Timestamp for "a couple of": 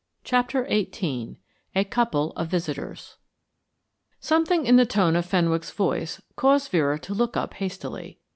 1.75-2.47